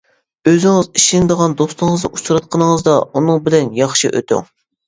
[0.51, 4.53] ئۆزىڭىز ئىشىنىدىغان دوستىڭىزنى ئۇچراتقىنىڭىزدا، ئۇنىڭ بىلەن ياخشى ئۇتۇڭ.